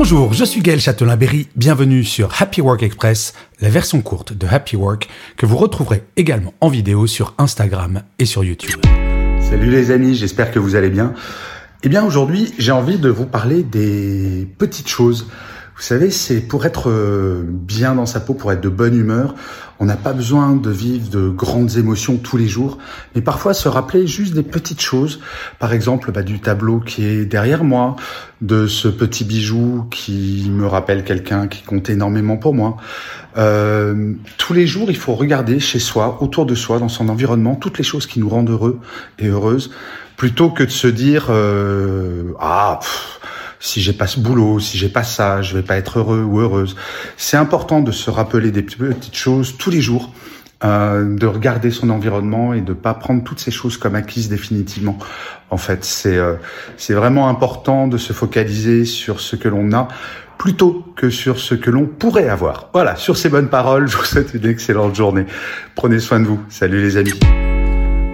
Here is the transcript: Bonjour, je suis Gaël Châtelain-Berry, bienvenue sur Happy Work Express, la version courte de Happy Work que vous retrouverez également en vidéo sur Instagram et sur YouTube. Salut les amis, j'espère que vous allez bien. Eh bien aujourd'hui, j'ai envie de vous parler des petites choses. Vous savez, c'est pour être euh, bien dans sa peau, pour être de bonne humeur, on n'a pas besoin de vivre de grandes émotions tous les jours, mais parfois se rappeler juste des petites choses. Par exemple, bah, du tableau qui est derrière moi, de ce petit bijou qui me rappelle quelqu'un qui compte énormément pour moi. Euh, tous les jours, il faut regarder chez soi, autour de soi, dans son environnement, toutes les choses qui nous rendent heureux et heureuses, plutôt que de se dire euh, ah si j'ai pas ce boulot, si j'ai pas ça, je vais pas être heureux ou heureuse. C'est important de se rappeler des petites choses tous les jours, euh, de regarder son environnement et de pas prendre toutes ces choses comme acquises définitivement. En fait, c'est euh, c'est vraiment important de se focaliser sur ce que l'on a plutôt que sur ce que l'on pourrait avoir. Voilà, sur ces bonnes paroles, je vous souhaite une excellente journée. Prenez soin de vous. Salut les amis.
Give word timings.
Bonjour, 0.00 0.32
je 0.32 0.44
suis 0.44 0.60
Gaël 0.60 0.78
Châtelain-Berry, 0.78 1.48
bienvenue 1.56 2.04
sur 2.04 2.40
Happy 2.40 2.60
Work 2.60 2.84
Express, 2.84 3.34
la 3.60 3.68
version 3.68 4.00
courte 4.00 4.32
de 4.32 4.46
Happy 4.46 4.76
Work 4.76 5.08
que 5.36 5.44
vous 5.44 5.56
retrouverez 5.56 6.04
également 6.16 6.54
en 6.60 6.68
vidéo 6.68 7.08
sur 7.08 7.34
Instagram 7.36 8.02
et 8.20 8.24
sur 8.24 8.44
YouTube. 8.44 8.80
Salut 9.40 9.68
les 9.68 9.90
amis, 9.90 10.14
j'espère 10.14 10.52
que 10.52 10.60
vous 10.60 10.76
allez 10.76 10.88
bien. 10.88 11.14
Eh 11.82 11.88
bien 11.88 12.04
aujourd'hui, 12.04 12.54
j'ai 12.58 12.70
envie 12.70 12.96
de 12.96 13.08
vous 13.08 13.26
parler 13.26 13.64
des 13.64 14.46
petites 14.58 14.86
choses. 14.86 15.26
Vous 15.78 15.84
savez, 15.84 16.10
c'est 16.10 16.40
pour 16.40 16.66
être 16.66 16.90
euh, 16.90 17.44
bien 17.46 17.94
dans 17.94 18.04
sa 18.04 18.18
peau, 18.18 18.34
pour 18.34 18.50
être 18.50 18.60
de 18.60 18.68
bonne 18.68 18.96
humeur, 18.96 19.36
on 19.78 19.84
n'a 19.84 19.94
pas 19.94 20.12
besoin 20.12 20.56
de 20.56 20.70
vivre 20.70 21.08
de 21.08 21.28
grandes 21.28 21.76
émotions 21.76 22.16
tous 22.16 22.36
les 22.36 22.48
jours, 22.48 22.78
mais 23.14 23.20
parfois 23.20 23.54
se 23.54 23.68
rappeler 23.68 24.04
juste 24.08 24.34
des 24.34 24.42
petites 24.42 24.80
choses. 24.80 25.20
Par 25.60 25.72
exemple, 25.72 26.10
bah, 26.10 26.24
du 26.24 26.40
tableau 26.40 26.80
qui 26.80 27.04
est 27.04 27.24
derrière 27.26 27.62
moi, 27.62 27.94
de 28.40 28.66
ce 28.66 28.88
petit 28.88 29.22
bijou 29.22 29.86
qui 29.88 30.50
me 30.50 30.66
rappelle 30.66 31.04
quelqu'un 31.04 31.46
qui 31.46 31.62
compte 31.62 31.88
énormément 31.90 32.38
pour 32.38 32.54
moi. 32.54 32.76
Euh, 33.36 34.14
tous 34.36 34.54
les 34.54 34.66
jours, 34.66 34.90
il 34.90 34.96
faut 34.96 35.14
regarder 35.14 35.60
chez 35.60 35.78
soi, 35.78 36.18
autour 36.20 36.44
de 36.44 36.56
soi, 36.56 36.80
dans 36.80 36.88
son 36.88 37.08
environnement, 37.08 37.54
toutes 37.54 37.78
les 37.78 37.84
choses 37.84 38.08
qui 38.08 38.18
nous 38.18 38.28
rendent 38.28 38.50
heureux 38.50 38.80
et 39.20 39.28
heureuses, 39.28 39.70
plutôt 40.16 40.50
que 40.50 40.64
de 40.64 40.70
se 40.70 40.88
dire 40.88 41.28
euh, 41.30 42.32
ah 42.40 42.80
si 43.60 43.80
j'ai 43.80 43.92
pas 43.92 44.06
ce 44.06 44.20
boulot, 44.20 44.60
si 44.60 44.78
j'ai 44.78 44.88
pas 44.88 45.02
ça, 45.02 45.42
je 45.42 45.56
vais 45.56 45.62
pas 45.62 45.76
être 45.76 45.98
heureux 45.98 46.22
ou 46.22 46.40
heureuse. 46.40 46.76
C'est 47.16 47.36
important 47.36 47.80
de 47.80 47.92
se 47.92 48.10
rappeler 48.10 48.50
des 48.50 48.62
petites 48.62 49.16
choses 49.16 49.56
tous 49.56 49.70
les 49.70 49.80
jours, 49.80 50.12
euh, 50.64 51.16
de 51.16 51.26
regarder 51.26 51.70
son 51.70 51.90
environnement 51.90 52.54
et 52.54 52.60
de 52.60 52.72
pas 52.72 52.94
prendre 52.94 53.22
toutes 53.22 53.40
ces 53.40 53.50
choses 53.50 53.76
comme 53.76 53.94
acquises 53.94 54.28
définitivement. 54.28 54.98
En 55.50 55.56
fait, 55.56 55.84
c'est 55.84 56.16
euh, 56.16 56.34
c'est 56.76 56.94
vraiment 56.94 57.28
important 57.28 57.88
de 57.88 57.98
se 57.98 58.12
focaliser 58.12 58.84
sur 58.84 59.20
ce 59.20 59.36
que 59.36 59.48
l'on 59.48 59.72
a 59.72 59.88
plutôt 60.36 60.84
que 60.96 61.10
sur 61.10 61.38
ce 61.38 61.54
que 61.54 61.70
l'on 61.70 61.86
pourrait 61.86 62.28
avoir. 62.28 62.70
Voilà, 62.72 62.96
sur 62.96 63.16
ces 63.16 63.28
bonnes 63.28 63.48
paroles, 63.48 63.88
je 63.88 63.96
vous 63.96 64.04
souhaite 64.04 64.32
une 64.34 64.46
excellente 64.46 64.94
journée. 64.94 65.26
Prenez 65.74 65.98
soin 65.98 66.20
de 66.20 66.26
vous. 66.26 66.40
Salut 66.48 66.80
les 66.80 66.96
amis. 66.96 67.18